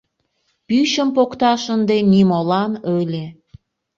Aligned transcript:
Пӱчым 0.67 1.09
покташ 1.15 1.61
ынде 1.75 1.97
нимолан 2.11 2.71
ыле. 2.99 3.25